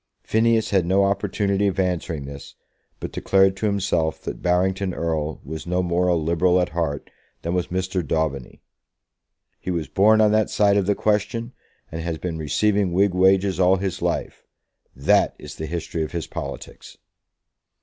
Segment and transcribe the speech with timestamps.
[0.23, 2.55] Phineas had no opportunity of answering this,
[2.99, 7.11] but declared to himself that Barrington Erle was no more a Liberal at heart
[7.43, 8.01] than was Mr.
[8.03, 8.61] Daubeny.
[9.59, 11.53] "He was born on that side of the question,
[11.91, 14.43] and has been receiving Whig wages all his life.
[14.95, 16.97] That is the history of his politics!"